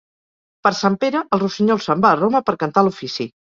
[0.67, 3.33] Per Sant Pere, el rossinyol se'n va a Roma per cantar l'ofici.